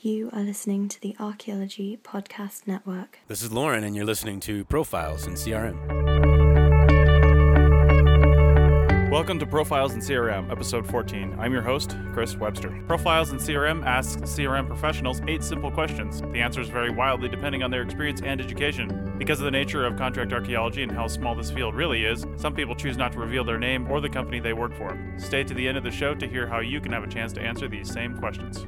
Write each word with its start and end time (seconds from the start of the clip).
You 0.00 0.30
are 0.32 0.42
listening 0.42 0.86
to 0.90 1.00
the 1.00 1.16
Archaeology 1.18 1.98
Podcast 2.04 2.68
Network. 2.68 3.18
This 3.26 3.42
is 3.42 3.50
Lauren, 3.50 3.82
and 3.82 3.96
you're 3.96 4.04
listening 4.04 4.38
to 4.40 4.64
Profiles 4.66 5.26
in 5.26 5.32
CRM. 5.32 5.74
Welcome 9.10 9.40
to 9.40 9.46
Profiles 9.46 9.94
in 9.94 10.00
CRM, 10.00 10.52
episode 10.52 10.86
14. 10.86 11.34
I'm 11.40 11.52
your 11.52 11.62
host, 11.62 11.96
Chris 12.12 12.36
Webster. 12.36 12.80
Profiles 12.86 13.32
in 13.32 13.38
CRM 13.38 13.84
asks 13.84 14.22
CRM 14.22 14.68
professionals 14.68 15.20
eight 15.26 15.42
simple 15.42 15.72
questions. 15.72 16.20
The 16.20 16.42
answers 16.42 16.68
vary 16.68 16.90
wildly 16.90 17.28
depending 17.28 17.64
on 17.64 17.72
their 17.72 17.82
experience 17.82 18.20
and 18.22 18.40
education. 18.40 19.16
Because 19.18 19.40
of 19.40 19.46
the 19.46 19.50
nature 19.50 19.84
of 19.84 19.96
contract 19.96 20.32
archaeology 20.32 20.84
and 20.84 20.92
how 20.92 21.08
small 21.08 21.34
this 21.34 21.50
field 21.50 21.74
really 21.74 22.04
is, 22.04 22.24
some 22.36 22.54
people 22.54 22.76
choose 22.76 22.96
not 22.96 23.10
to 23.14 23.18
reveal 23.18 23.42
their 23.42 23.58
name 23.58 23.90
or 23.90 24.00
the 24.00 24.08
company 24.08 24.38
they 24.38 24.52
work 24.52 24.76
for. 24.76 24.96
Stay 25.16 25.42
to 25.42 25.54
the 25.54 25.66
end 25.66 25.76
of 25.76 25.82
the 25.82 25.90
show 25.90 26.14
to 26.14 26.28
hear 26.28 26.46
how 26.46 26.60
you 26.60 26.80
can 26.80 26.92
have 26.92 27.02
a 27.02 27.08
chance 27.08 27.32
to 27.32 27.40
answer 27.40 27.66
these 27.66 27.92
same 27.92 28.16
questions. 28.16 28.64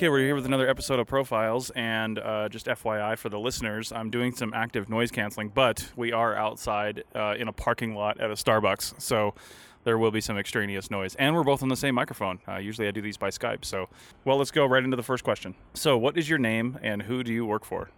Okay, 0.00 0.08
we're 0.08 0.20
here 0.20 0.34
with 0.34 0.46
another 0.46 0.66
episode 0.66 0.98
of 0.98 1.06
Profiles, 1.06 1.68
and 1.76 2.18
uh, 2.18 2.48
just 2.48 2.64
FYI 2.64 3.18
for 3.18 3.28
the 3.28 3.38
listeners, 3.38 3.92
I'm 3.92 4.08
doing 4.08 4.34
some 4.34 4.54
active 4.54 4.88
noise 4.88 5.10
canceling, 5.10 5.50
but 5.50 5.92
we 5.94 6.10
are 6.10 6.34
outside 6.34 7.04
uh, 7.14 7.34
in 7.38 7.48
a 7.48 7.52
parking 7.52 7.94
lot 7.94 8.18
at 8.18 8.30
a 8.30 8.32
Starbucks, 8.32 8.98
so 8.98 9.34
there 9.84 9.98
will 9.98 10.10
be 10.10 10.22
some 10.22 10.38
extraneous 10.38 10.90
noise. 10.90 11.16
And 11.16 11.34
we're 11.34 11.44
both 11.44 11.62
on 11.62 11.68
the 11.68 11.76
same 11.76 11.94
microphone. 11.94 12.38
Uh, 12.48 12.56
usually 12.56 12.88
I 12.88 12.92
do 12.92 13.02
these 13.02 13.18
by 13.18 13.28
Skype, 13.28 13.62
so 13.62 13.90
well, 14.24 14.38
let's 14.38 14.50
go 14.50 14.64
right 14.64 14.82
into 14.82 14.96
the 14.96 15.02
first 15.02 15.22
question. 15.22 15.54
So, 15.74 15.98
what 15.98 16.16
is 16.16 16.30
your 16.30 16.38
name, 16.38 16.78
and 16.82 17.02
who 17.02 17.22
do 17.22 17.30
you 17.30 17.44
work 17.44 17.66
for? 17.66 17.90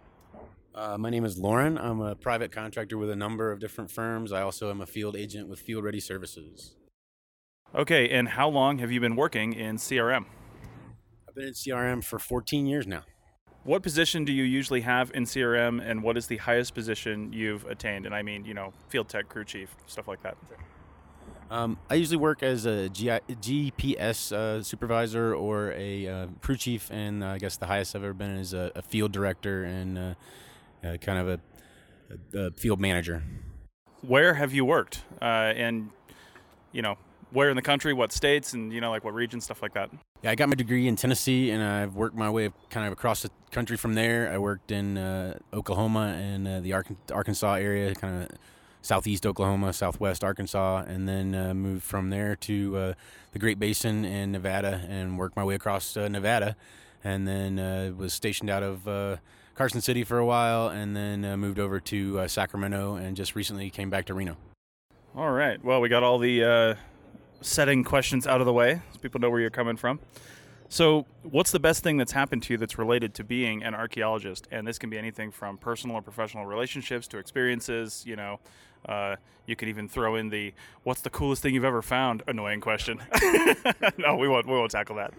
Uh, 0.75 0.97
my 0.97 1.09
name 1.09 1.23
is 1.23 1.37
Lauren. 1.37 1.77
I'm 1.77 2.01
a 2.01 2.15
private 2.15 2.51
contractor 2.51 2.97
with 2.97 3.11
a 3.11 3.15
number 3.15 3.49
of 3.49 3.61
different 3.61 3.89
firms. 3.89 4.33
I 4.33 4.41
also 4.41 4.69
am 4.69 4.81
a 4.81 4.85
field 4.85 5.15
agent 5.15 5.47
with 5.47 5.61
Field 5.61 5.85
Ready 5.85 6.01
Services. 6.01 6.75
Okay, 7.73 8.09
and 8.09 8.27
how 8.27 8.49
long 8.49 8.79
have 8.79 8.91
you 8.91 8.99
been 8.99 9.15
working 9.15 9.53
in 9.53 9.77
CRM? 9.77 10.25
I've 11.33 11.37
been 11.37 11.47
in 11.47 11.53
CRM 11.53 12.03
for 12.03 12.19
14 12.19 12.67
years 12.67 12.85
now. 12.85 13.01
What 13.63 13.81
position 13.81 14.23
do 14.23 14.31
you 14.31 14.43
usually 14.43 14.81
have 14.81 15.09
in 15.15 15.23
CRM, 15.23 15.81
and 15.83 16.03
what 16.03 16.15
is 16.15 16.27
the 16.27 16.37
highest 16.37 16.75
position 16.75 17.33
you've 17.33 17.65
attained? 17.65 18.05
And 18.05 18.13
I 18.13 18.21
mean, 18.21 18.45
you 18.45 18.53
know, 18.53 18.71
field 18.89 19.09
tech, 19.09 19.29
crew 19.29 19.43
chief, 19.43 19.75
stuff 19.87 20.07
like 20.07 20.21
that. 20.21 20.37
Um, 21.49 21.79
I 21.89 21.95
usually 21.95 22.17
work 22.17 22.43
as 22.43 22.67
a 22.67 22.87
GPS 22.87 24.31
uh, 24.31 24.61
supervisor 24.61 25.33
or 25.33 25.71
a 25.71 26.07
uh, 26.07 26.27
crew 26.43 26.55
chief, 26.55 26.91
and 26.91 27.23
uh, 27.23 27.29
I 27.29 27.39
guess 27.39 27.57
the 27.57 27.65
highest 27.65 27.95
I've 27.95 28.03
ever 28.03 28.13
been 28.13 28.37
is 28.37 28.53
a, 28.53 28.71
a 28.75 28.83
field 28.83 29.11
director 29.11 29.63
and 29.63 29.97
uh, 29.97 30.13
uh, 30.83 30.97
kind 30.97 31.17
of 31.17 31.29
a, 31.29 31.39
a, 32.35 32.39
a, 32.47 32.51
field 32.51 32.79
manager. 32.79 33.23
Where 34.01 34.35
have 34.35 34.53
you 34.53 34.65
worked? 34.65 35.01
Uh, 35.19 35.25
and, 35.55 35.89
you 36.71 36.83
know, 36.83 36.97
where 37.33 37.49
in 37.49 37.55
the 37.55 37.61
country, 37.61 37.93
what 37.93 38.11
states, 38.11 38.53
and, 38.53 38.71
you 38.71 38.79
know, 38.79 38.91
like 38.91 39.03
what 39.03 39.13
region, 39.13 39.41
stuff 39.41 39.61
like 39.61 39.73
that? 39.73 39.89
Yeah, 40.21 40.31
I 40.31 40.35
got 40.35 40.47
my 40.49 40.55
degree 40.55 40.87
in 40.87 40.95
Tennessee, 40.95 41.51
and 41.51 41.61
I've 41.61 41.95
worked 41.95 42.15
my 42.15 42.29
way 42.29 42.51
kind 42.69 42.85
of 42.85 42.93
across 42.93 43.23
the 43.23 43.31
country 43.51 43.75
from 43.75 43.95
there. 43.95 44.31
I 44.31 44.37
worked 44.37 44.71
in 44.71 44.97
uh, 44.97 45.37
Oklahoma 45.51 46.15
and 46.17 46.47
uh, 46.47 46.59
the 46.61 46.73
Arkansas 47.11 47.53
area, 47.55 47.93
kind 47.95 48.23
of 48.23 48.29
southeast 48.81 49.25
Oklahoma, 49.25 49.73
southwest 49.73 50.23
Arkansas, 50.23 50.83
and 50.87 51.07
then 51.07 51.33
uh, 51.33 51.53
moved 51.53 51.83
from 51.83 52.09
there 52.09 52.35
to 52.35 52.77
uh, 52.77 52.93
the 53.31 53.39
Great 53.39 53.57
Basin 53.57 54.05
in 54.05 54.31
Nevada, 54.31 54.85
and 54.87 55.17
worked 55.17 55.35
my 55.35 55.43
way 55.43 55.55
across 55.55 55.97
uh, 55.97 56.07
Nevada, 56.07 56.55
and 57.03 57.27
then 57.27 57.59
uh, 57.59 57.91
was 57.97 58.13
stationed 58.13 58.49
out 58.49 58.61
of 58.63 59.19
Carson 59.55 59.81
City 59.81 60.03
for 60.03 60.19
a 60.19 60.25
while, 60.25 60.67
and 60.67 60.95
then 60.95 61.21
moved 61.39 61.59
over 61.59 61.79
to 61.79 62.27
Sacramento, 62.27 62.95
and 62.95 63.17
just 63.17 63.35
recently 63.35 63.69
came 63.69 63.89
back 63.89 64.05
to 64.05 64.13
Reno. 64.13 64.37
All 65.15 65.31
right. 65.31 65.63
Well, 65.63 65.79
we 65.79 65.89
got 65.89 66.03
all 66.03 66.19
the 66.19 66.77
setting 67.43 67.83
questions 67.83 68.25
out 68.25 68.39
of 68.39 68.45
the 68.45 68.53
way 68.53 68.81
so 68.93 68.99
people 68.99 69.19
know 69.19 69.29
where 69.29 69.39
you're 69.39 69.49
coming 69.49 69.77
from. 69.77 69.99
So, 70.69 71.05
what's 71.21 71.51
the 71.51 71.59
best 71.59 71.83
thing 71.83 71.97
that's 71.97 72.13
happened 72.13 72.41
to 72.43 72.53
you 72.53 72.57
that's 72.57 72.79
related 72.79 73.13
to 73.15 73.23
being 73.23 73.63
an 73.63 73.75
archaeologist? 73.75 74.47
And 74.49 74.65
this 74.65 74.79
can 74.79 74.89
be 74.89 74.97
anything 74.97 75.29
from 75.29 75.57
personal 75.59 75.97
or 75.97 76.01
professional 76.01 76.47
relationships 76.47 77.07
to 77.09 77.19
experiences. 77.19 78.03
You 78.07 78.15
know, 78.15 78.39
uh, 78.89 79.17
you 79.45 79.55
could 79.55 79.67
even 79.67 79.87
throw 79.87 80.15
in 80.15 80.29
the 80.29 80.51
"What's 80.83 81.01
the 81.01 81.11
coolest 81.11 81.43
thing 81.43 81.53
you've 81.53 81.63
ever 81.63 81.83
found?" 81.83 82.23
annoying 82.27 82.59
question. 82.59 83.03
no, 83.99 84.15
we 84.15 84.27
won't. 84.27 84.47
We 84.47 84.53
won't 84.53 84.71
tackle 84.71 84.95
that. 84.95 85.13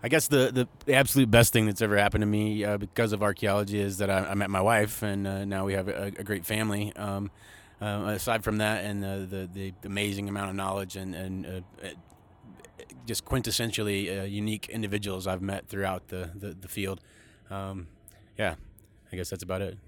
I 0.00 0.08
guess 0.08 0.28
the, 0.28 0.52
the, 0.52 0.68
the, 0.84 0.94
absolute 0.94 1.30
best 1.30 1.54
thing 1.54 1.64
that's 1.64 1.80
ever 1.80 1.96
happened 1.96 2.20
to 2.20 2.26
me 2.26 2.62
uh, 2.62 2.76
because 2.76 3.14
of 3.14 3.22
archaeology 3.22 3.80
is 3.80 3.98
that 3.98 4.10
I, 4.10 4.18
I 4.18 4.34
met 4.34 4.50
my 4.50 4.60
wife, 4.60 5.02
and 5.02 5.26
uh, 5.26 5.46
now 5.46 5.64
we 5.64 5.72
have 5.72 5.88
a, 5.88 6.12
a 6.18 6.22
great 6.22 6.44
family. 6.44 6.94
Um, 6.94 7.30
uh, 7.80 8.04
aside 8.06 8.44
from 8.44 8.58
that, 8.58 8.84
and 8.84 9.02
the, 9.02 9.26
the, 9.28 9.48
the 9.52 9.88
amazing 9.88 10.28
amount 10.28 10.50
of 10.50 10.56
knowledge 10.56 10.96
and 10.96 11.14
and 11.14 11.46
uh, 11.46 11.88
just 13.06 13.24
quintessentially 13.24 14.20
uh, 14.20 14.24
unique 14.24 14.68
individuals 14.68 15.26
I've 15.26 15.42
met 15.42 15.68
throughout 15.68 16.08
the 16.08 16.30
the, 16.34 16.54
the 16.54 16.68
field. 16.68 17.00
Um, 17.50 17.88
yeah, 18.38 18.54
I 19.12 19.16
guess 19.16 19.30
that's 19.30 19.42
about 19.42 19.62
it. 19.62 19.78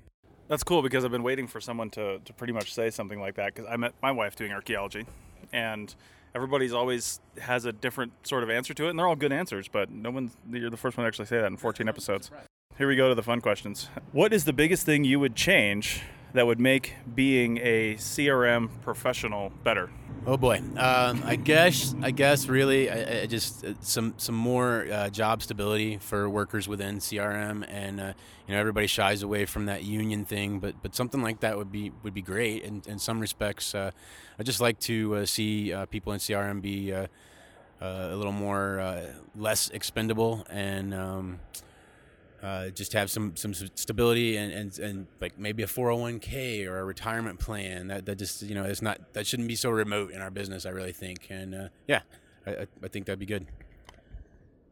That's 0.49 0.63
cool 0.63 0.83
because 0.83 1.05
I've 1.05 1.11
been 1.11 1.25
waiting 1.25 1.49
for 1.49 1.61
someone 1.61 1.91
to, 1.91 2.21
to 2.25 2.33
pretty 2.33 2.53
much 2.53 2.73
say 2.73 2.91
something 2.91 3.19
like 3.19 3.35
that 3.35 3.55
because 3.55 3.69
I 3.69 3.77
met 3.77 3.95
my 4.01 4.13
wife 4.13 4.37
doing 4.37 4.53
archaeology, 4.53 5.05
and 5.53 5.93
everybody's 6.37 6.73
always 6.73 7.21
has 7.41 7.65
a 7.65 7.73
different 7.73 8.13
sort 8.25 8.45
of 8.45 8.51
answer 8.51 8.73
to 8.75 8.87
it, 8.87 8.91
and 8.91 8.99
they're 8.99 9.09
all 9.09 9.17
good 9.17 9.33
answers. 9.33 9.67
But 9.67 9.91
no 9.91 10.11
one, 10.11 10.31
you're 10.49 10.71
the 10.71 10.77
first 10.77 10.97
one 10.97 11.05
to 11.05 11.09
actually 11.09 11.27
say 11.27 11.39
that 11.39 11.47
in 11.47 11.57
14 11.57 11.89
episodes. 11.89 12.31
Here 12.79 12.87
we 12.87 12.95
go 12.95 13.09
to 13.09 13.15
the 13.15 13.23
fun 13.23 13.41
questions. 13.41 13.89
What 14.13 14.33
is 14.33 14.45
the 14.45 14.53
biggest 14.53 14.87
thing 14.87 15.03
you 15.03 15.19
would 15.19 15.35
change 15.35 16.03
that 16.37 16.47
would 16.47 16.61
make 16.61 16.95
being 17.15 17.59
a 17.63 17.95
CRM 17.95 18.69
professional 18.83 19.51
better? 19.65 19.91
Oh 20.27 20.37
boy, 20.37 20.59
um, 20.77 21.23
I 21.25 21.37
guess 21.37 21.95
I 22.03 22.11
guess 22.11 22.49
really 22.49 22.91
I, 22.91 23.23
I 23.23 23.27
just 23.27 23.65
uh, 23.65 23.75
some 23.81 24.15
some 24.17 24.35
more 24.35 24.87
uh, 24.93 25.09
job 25.09 25.43
stability 25.43 25.99
for 25.99 26.29
workers 26.29 26.69
within 26.69 26.99
CRM, 26.99 27.65
and 27.69 28.01
uh, 28.01 28.13
you 28.47 28.55
know 28.55 28.61
everybody 28.61 28.87
shies 28.87 29.23
away 29.23 29.47
from 29.47 29.67
that 29.67 29.85
union 29.85 30.25
thing, 30.25 30.59
but 30.59 30.75
but 30.83 30.95
something 30.95 31.23
like 31.23 31.41
that 31.41 31.57
would 31.57 31.71
be 31.71 31.93
would 32.03 32.13
be 32.13 32.23
great. 32.23 32.65
In, 32.65 32.83
in 32.87 32.99
some 32.99 33.21
respects, 33.21 33.75
uh, 33.75 33.93
I 34.39 34.43
just 34.43 34.61
like 34.61 34.79
to 34.81 35.17
uh, 35.17 35.27
see 35.27 35.73
people 35.91 36.13
in 36.13 36.19
CRM 36.19 36.61
be 36.61 36.91
a 36.91 37.09
little 37.81 38.33
more 38.33 39.05
less 39.37 39.71
expendable 39.71 40.45
and. 40.51 40.93
Um, 40.93 41.41
uh, 42.43 42.69
just 42.69 42.93
have 42.93 43.11
some 43.11 43.35
some 43.37 43.55
stability 43.55 44.37
and, 44.37 44.53
and 44.53 44.79
and 44.79 45.07
like 45.21 45.39
maybe 45.39 45.63
a 45.63 45.67
401k 45.67 46.67
or 46.67 46.81
a 46.81 46.85
retirement 46.85 47.39
plan 47.39 47.89
that 47.89 48.07
that 48.07 48.17
just 48.17 48.43
you 48.43 48.55
know 48.55 48.65
it's 48.65 48.83
not 48.83 49.15
that 49.15 49.27
shouldn't 49.27 49.49
be 49.49 49.57
so 49.57 49.71
remote 49.71 50.11
in 50.11 50.21
our 50.21 50.31
business 50.31 50.67
I 50.67 50.71
really 50.71 50.93
think 50.93 51.29
and 51.31 51.55
uh, 51.55 51.69
yeah 51.87 52.01
I, 52.47 52.67
I 52.83 52.89
think 52.89 53.07
that'd 53.07 53.19
be 53.19 53.27
good. 53.27 53.47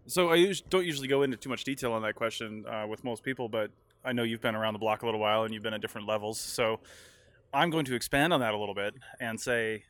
So 0.07 0.31
I 0.31 0.53
don't 0.69 0.85
usually 0.85 1.09
go 1.09 1.23
into 1.23 1.37
too 1.37 1.49
much 1.49 1.65
detail 1.65 1.93
on 1.93 2.03
that 2.03 2.15
question 2.15 2.65
uh, 2.67 2.87
with 2.87 3.05
most 3.05 3.23
people, 3.23 3.49
but 3.49 3.71
I 4.05 4.13
know 4.13 4.23
you've 4.23 4.43
been 4.43 4.55
around 4.55 4.75
the 4.75 4.79
block 4.79 5.03
a 5.03 5.07
little 5.07 5.21
while 5.21 5.45
and 5.45 5.55
you've 5.55 5.63
been 5.63 5.73
at 5.73 5.81
different 5.81 6.07
levels. 6.07 6.39
So 6.39 6.81
I'm 7.55 7.71
going 7.71 7.87
to 7.87 7.95
expand 7.95 8.33
on 8.33 8.41
that 8.41 8.53
a 8.53 8.59
little 8.59 8.75
bit 8.75 8.95
and 9.19 9.41
say, 9.41 9.85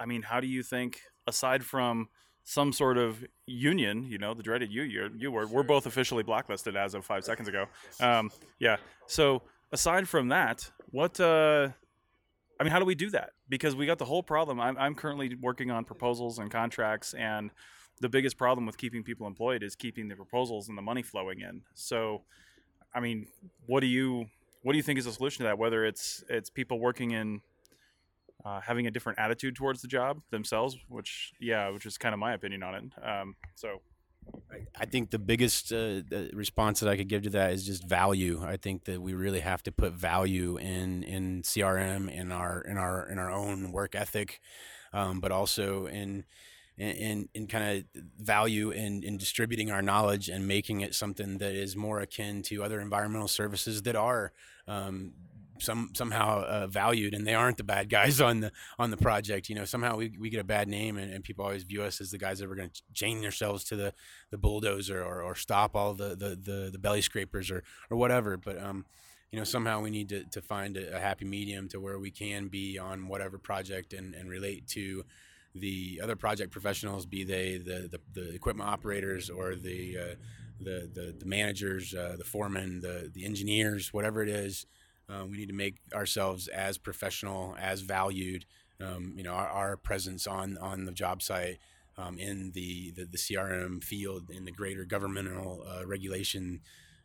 I 0.00 0.06
mean, 0.06 0.22
how 0.22 0.40
do 0.40 0.46
you 0.46 0.62
think 0.62 1.00
aside 1.26 1.64
from 1.64 2.08
some 2.44 2.72
sort 2.72 2.98
of 2.98 3.24
union, 3.46 4.04
you 4.04 4.18
know, 4.18 4.34
the 4.34 4.42
dreaded 4.42 4.72
you, 4.72 4.82
you, 4.82 5.10
you 5.16 5.30
were, 5.30 5.46
we're 5.46 5.62
both 5.62 5.86
officially 5.86 6.22
blacklisted 6.22 6.76
as 6.76 6.94
of 6.94 7.04
five 7.04 7.24
seconds 7.24 7.48
ago. 7.48 7.66
Um, 8.00 8.30
yeah. 8.58 8.78
So 9.06 9.42
aside 9.70 10.08
from 10.08 10.28
that, 10.28 10.70
what, 10.90 11.20
uh, 11.20 11.68
I 12.58 12.64
mean, 12.64 12.72
how 12.72 12.78
do 12.78 12.84
we 12.84 12.94
do 12.94 13.10
that? 13.10 13.30
Because 13.48 13.74
we 13.76 13.86
got 13.86 13.98
the 13.98 14.04
whole 14.04 14.22
problem. 14.22 14.60
I'm, 14.60 14.76
I'm 14.76 14.94
currently 14.94 15.36
working 15.40 15.70
on 15.70 15.84
proposals 15.84 16.38
and 16.38 16.50
contracts, 16.50 17.14
and 17.14 17.50
the 18.00 18.08
biggest 18.08 18.36
problem 18.36 18.66
with 18.66 18.76
keeping 18.76 19.02
people 19.02 19.26
employed 19.26 19.62
is 19.62 19.76
keeping 19.76 20.08
the 20.08 20.16
proposals 20.16 20.68
and 20.68 20.76
the 20.76 20.82
money 20.82 21.02
flowing 21.02 21.40
in. 21.40 21.62
So, 21.74 22.22
I 22.94 23.00
mean, 23.00 23.26
what 23.66 23.80
do 23.80 23.86
you, 23.86 24.26
what 24.62 24.72
do 24.72 24.76
you 24.76 24.82
think 24.82 24.98
is 24.98 25.04
the 25.04 25.12
solution 25.12 25.44
to 25.44 25.48
that? 25.48 25.58
Whether 25.58 25.84
it's, 25.84 26.24
it's 26.28 26.50
people 26.50 26.80
working 26.80 27.12
in 27.12 27.40
uh, 28.44 28.60
having 28.60 28.86
a 28.86 28.90
different 28.90 29.18
attitude 29.18 29.56
towards 29.56 29.82
the 29.82 29.88
job 29.88 30.20
themselves, 30.30 30.76
which 30.88 31.32
yeah, 31.40 31.68
which 31.70 31.86
is 31.86 31.98
kind 31.98 32.12
of 32.12 32.18
my 32.18 32.32
opinion 32.34 32.62
on 32.62 32.74
it. 32.74 32.84
Um, 33.02 33.36
so. 33.54 33.80
I 34.78 34.84
think 34.84 35.10
the 35.10 35.18
biggest 35.18 35.72
uh, 35.72 36.02
response 36.32 36.78
that 36.78 36.88
I 36.88 36.96
could 36.96 37.08
give 37.08 37.22
to 37.22 37.30
that 37.30 37.52
is 37.54 37.66
just 37.66 37.88
value. 37.88 38.40
I 38.46 38.56
think 38.56 38.84
that 38.84 39.02
we 39.02 39.14
really 39.14 39.40
have 39.40 39.64
to 39.64 39.72
put 39.72 39.94
value 39.94 40.56
in 40.58 41.02
in 41.02 41.42
CRM 41.42 42.08
in 42.08 42.30
our 42.30 42.60
in 42.60 42.78
our 42.78 43.08
in 43.08 43.18
our 43.18 43.32
own 43.32 43.72
work 43.72 43.96
ethic, 43.96 44.40
um, 44.92 45.18
but 45.18 45.32
also 45.32 45.86
in 45.86 46.24
in, 46.78 47.28
in 47.34 47.46
kind 47.46 47.78
of 47.78 48.02
value 48.18 48.70
in, 48.70 49.02
in 49.02 49.16
distributing 49.16 49.70
our 49.70 49.82
knowledge 49.82 50.28
and 50.28 50.48
making 50.48 50.80
it 50.80 50.94
something 50.94 51.38
that 51.38 51.54
is 51.54 51.76
more 51.76 52.00
akin 52.00 52.42
to 52.42 52.62
other 52.62 52.80
environmental 52.80 53.28
services 53.28 53.82
that 53.82 53.94
are 53.94 54.32
um, 54.66 55.12
some 55.62 55.90
somehow 55.94 56.42
uh, 56.42 56.66
valued 56.66 57.14
and 57.14 57.26
they 57.26 57.34
aren't 57.34 57.56
the 57.56 57.64
bad 57.64 57.88
guys 57.88 58.20
on 58.20 58.40
the 58.40 58.52
on 58.78 58.90
the 58.90 58.96
project 58.96 59.48
you 59.48 59.54
know? 59.54 59.64
Somehow 59.64 59.96
we, 59.96 60.12
we 60.18 60.30
get 60.30 60.40
a 60.40 60.44
bad 60.44 60.68
name 60.68 60.96
and, 60.96 61.12
and 61.12 61.24
people 61.24 61.44
always 61.44 61.62
view 61.62 61.82
us 61.82 62.00
as 62.00 62.10
the 62.10 62.18
guys 62.18 62.38
that 62.38 62.50
are 62.50 62.54
going 62.54 62.70
to 62.70 62.82
chain 62.92 63.20
themselves 63.20 63.64
to 63.64 63.76
the 63.76 63.94
the 64.30 64.38
bulldozer 64.38 65.02
or, 65.02 65.22
or 65.22 65.34
stop 65.34 65.74
all 65.74 65.94
the, 65.94 66.10
the 66.10 66.36
the, 66.36 66.70
the 66.72 66.78
belly 66.78 67.02
scrapers 67.02 67.50
or 67.50 67.62
or 67.90 67.96
whatever. 67.96 68.36
But 68.36 68.62
um 68.62 68.84
you 69.30 69.38
know 69.38 69.44
somehow 69.44 69.80
we 69.80 69.90
need 69.90 70.08
to, 70.10 70.24
to 70.24 70.42
find 70.42 70.76
a, 70.76 70.96
a 70.96 71.00
happy 71.00 71.24
medium 71.24 71.68
to 71.68 71.80
where 71.80 71.98
we 71.98 72.10
can 72.10 72.48
be 72.48 72.78
on 72.78 73.08
whatever 73.08 73.38
project 73.38 73.92
and, 73.92 74.14
and 74.14 74.28
relate 74.28 74.66
to 74.68 75.04
the 75.54 76.00
other 76.02 76.16
project 76.16 76.50
professionals, 76.50 77.04
be 77.06 77.24
they 77.24 77.58
the, 77.58 77.88
the, 77.90 78.00
the 78.14 78.34
equipment 78.34 78.68
operators 78.68 79.28
or 79.28 79.54
the 79.54 79.98
uh, 79.98 80.14
the, 80.60 80.88
the, 80.94 81.14
the 81.18 81.26
managers, 81.26 81.92
uh, 81.92 82.14
the 82.16 82.24
foremen, 82.24 82.80
the 82.80 83.10
the 83.12 83.24
engineers, 83.24 83.92
whatever 83.92 84.22
it 84.22 84.28
is, 84.28 84.66
um, 85.08 85.30
we 85.30 85.36
need 85.38 85.48
to 85.48 85.54
make 85.54 85.76
ourselves 85.94 86.48
as 86.48 86.78
professional, 86.78 87.56
as 87.60 87.80
valued. 87.80 88.44
Um, 88.80 89.14
you 89.16 89.22
know, 89.22 89.32
our, 89.32 89.48
our, 89.48 89.76
presence 89.76 90.26
on 90.26 90.58
on 90.58 90.86
the 90.86 90.92
job 90.92 91.22
site, 91.22 91.58
um, 91.96 92.18
in 92.18 92.52
the, 92.52 92.92
the, 92.96 93.04
the 93.04 93.18
CRM 93.18 93.82
field, 93.82 94.30
in 94.30 94.44
the 94.44 94.50
greater 94.50 94.84
governmental 94.84 95.64
uh, 95.68 95.86
regulation 95.86 96.60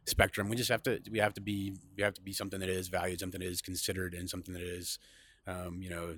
spectrum. 0.05 0.49
We 0.49 0.55
just 0.55 0.69
have 0.69 0.83
to 0.83 0.99
we 1.11 1.19
have 1.19 1.33
to 1.35 1.41
be 1.41 1.75
we 1.95 2.03
have 2.03 2.13
to 2.15 2.21
be 2.21 2.33
something 2.33 2.59
that 2.59 2.69
is 2.69 2.87
valued, 2.87 3.19
something 3.19 3.41
that 3.41 3.47
is 3.47 3.61
considered, 3.61 4.13
and 4.13 4.29
something 4.29 4.53
that 4.53 4.63
is, 4.63 4.99
um, 5.45 5.81
you 5.81 5.89
know, 5.89 6.15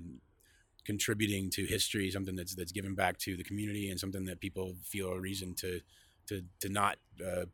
contributing 0.84 1.50
to 1.50 1.64
history, 1.64 2.10
something 2.10 2.36
that's 2.36 2.54
that's 2.54 2.72
given 2.72 2.94
back 2.94 3.18
to 3.18 3.36
the 3.36 3.44
community, 3.44 3.90
and 3.90 3.98
something 3.98 4.24
that 4.26 4.40
people 4.40 4.76
feel 4.84 5.08
a 5.08 5.20
reason 5.20 5.54
to 5.56 5.80
to 6.28 6.42
to 6.60 6.68
not 6.68 6.98
uh, 7.24 7.46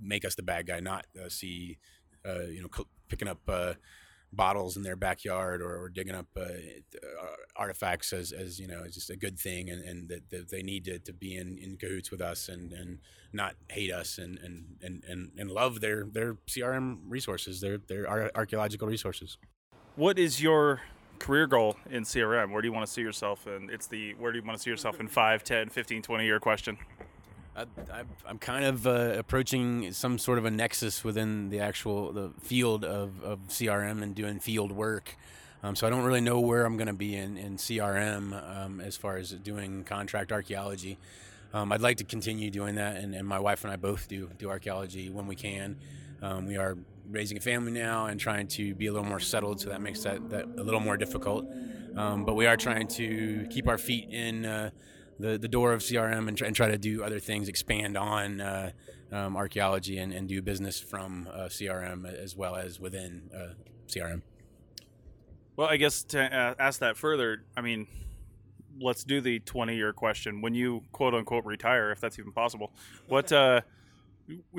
make 0.00 0.24
us 0.24 0.34
the 0.34 0.42
bad 0.42 0.66
guy, 0.66 0.80
not 0.80 1.06
uh, 1.22 1.28
see 1.28 1.78
uh, 2.26 2.44
you 2.44 2.62
know 2.62 2.68
picking 3.08 3.28
up 3.28 3.40
uh, 3.48 3.74
bottles 4.32 4.76
in 4.76 4.82
their 4.82 4.96
backyard 4.96 5.60
or, 5.60 5.76
or 5.76 5.88
digging 5.88 6.14
up 6.14 6.26
uh, 6.36 6.40
uh, 6.42 7.26
artifacts 7.56 8.12
as, 8.12 8.32
as 8.32 8.58
you 8.58 8.66
know 8.66 8.84
just 8.90 9.10
a 9.10 9.16
good 9.16 9.38
thing 9.38 9.68
and, 9.68 9.82
and 9.84 10.08
that, 10.08 10.30
that, 10.30 10.50
they 10.50 10.62
need 10.62 10.84
to, 10.84 10.98
to 10.98 11.12
be 11.12 11.36
in, 11.36 11.58
in 11.58 11.76
cahoots 11.76 12.10
with 12.10 12.20
us 12.20 12.48
and, 12.48 12.72
and 12.72 12.98
not 13.32 13.54
hate 13.70 13.92
us 13.92 14.18
and, 14.18 14.38
and, 14.38 14.64
and, 14.82 15.04
and, 15.08 15.30
and 15.38 15.50
love 15.50 15.80
their, 15.80 16.04
their 16.04 16.34
CRM 16.48 16.98
resources 17.06 17.60
their, 17.60 17.78
their 17.78 18.08
archaeological 18.36 18.88
resources. 18.88 19.36
What 19.96 20.18
is 20.18 20.42
your 20.42 20.80
career 21.18 21.46
goal 21.46 21.76
in 21.90 22.02
CRM 22.02 22.50
where 22.50 22.62
do 22.62 22.66
you 22.66 22.72
want 22.72 22.86
to 22.86 22.92
see 22.92 23.02
yourself 23.02 23.46
and 23.46 23.70
it's 23.70 23.86
the 23.86 24.14
where 24.14 24.32
do 24.32 24.38
you 24.38 24.44
want 24.44 24.56
to 24.56 24.62
see 24.62 24.70
yourself 24.70 24.98
in 24.98 25.06
5 25.06 25.44
10 25.44 25.68
15 25.68 26.02
20 26.02 26.24
year 26.24 26.40
question 26.40 26.76
I, 27.54 27.66
am 28.28 28.38
kind 28.38 28.64
of 28.64 28.86
uh, 28.86 29.14
approaching 29.18 29.92
some 29.92 30.18
sort 30.18 30.38
of 30.38 30.46
a 30.46 30.50
nexus 30.50 31.04
within 31.04 31.50
the 31.50 31.60
actual 31.60 32.12
the 32.12 32.30
field 32.40 32.84
of, 32.84 33.22
of 33.22 33.40
CRM 33.48 34.02
and 34.02 34.14
doing 34.14 34.40
field 34.40 34.72
work. 34.72 35.16
Um, 35.62 35.76
so 35.76 35.86
I 35.86 35.90
don't 35.90 36.02
really 36.02 36.20
know 36.20 36.40
where 36.40 36.64
I'm 36.64 36.76
going 36.76 36.88
to 36.88 36.94
be 36.94 37.14
in, 37.14 37.36
in 37.36 37.56
CRM 37.56 38.64
um, 38.64 38.80
as 38.80 38.96
far 38.96 39.16
as 39.16 39.30
doing 39.30 39.84
contract 39.84 40.32
archaeology. 40.32 40.98
Um, 41.54 41.70
I'd 41.70 41.82
like 41.82 41.98
to 41.98 42.04
continue 42.04 42.50
doing 42.50 42.76
that, 42.76 42.96
and, 42.96 43.14
and, 43.14 43.28
my 43.28 43.38
wife 43.38 43.62
and 43.62 43.72
I 43.72 43.76
both 43.76 44.08
do 44.08 44.30
do 44.38 44.48
archaeology 44.48 45.10
when 45.10 45.26
we 45.26 45.36
can. 45.36 45.76
Um, 46.22 46.46
we 46.46 46.56
are 46.56 46.78
raising 47.10 47.36
a 47.36 47.40
family 47.40 47.72
now 47.72 48.06
and 48.06 48.18
trying 48.18 48.46
to 48.48 48.74
be 48.74 48.86
a 48.86 48.92
little 48.92 49.06
more 49.06 49.20
settled, 49.20 49.60
so 49.60 49.68
that 49.68 49.82
makes 49.82 50.02
that, 50.04 50.30
that 50.30 50.46
a 50.56 50.62
little 50.62 50.80
more 50.80 50.96
difficult. 50.96 51.44
Um, 51.94 52.24
but 52.24 52.34
we 52.34 52.46
are 52.46 52.56
trying 52.56 52.88
to 52.88 53.46
keep 53.50 53.68
our 53.68 53.76
feet 53.76 54.08
in. 54.10 54.46
Uh, 54.46 54.70
the, 55.22 55.38
the 55.38 55.48
door 55.48 55.72
of 55.72 55.80
CRM 55.80 56.26
and 56.26 56.36
try, 56.36 56.48
and 56.48 56.56
try 56.56 56.68
to 56.68 56.76
do 56.76 57.04
other 57.04 57.20
things, 57.20 57.48
expand 57.48 57.96
on 57.96 58.40
uh, 58.40 58.72
um, 59.12 59.36
archaeology 59.36 59.98
and, 59.98 60.12
and 60.12 60.28
do 60.28 60.42
business 60.42 60.80
from 60.80 61.28
uh, 61.32 61.44
CRM 61.44 62.12
as 62.12 62.36
well 62.36 62.56
as 62.56 62.80
within 62.80 63.30
uh, 63.34 63.54
CRM. 63.86 64.22
Well, 65.54 65.68
I 65.68 65.76
guess 65.76 66.02
to 66.04 66.22
uh, 66.22 66.54
ask 66.58 66.80
that 66.80 66.96
further, 66.96 67.44
I 67.56 67.60
mean, 67.60 67.86
let's 68.80 69.04
do 69.04 69.20
the 69.20 69.38
20 69.38 69.76
year 69.76 69.92
question. 69.92 70.40
When 70.40 70.54
you 70.54 70.82
quote 70.90 71.14
unquote 71.14 71.44
retire, 71.44 71.92
if 71.92 72.00
that's 72.00 72.18
even 72.18 72.32
possible, 72.32 72.72
what 73.06 73.30
uh, 73.30 73.60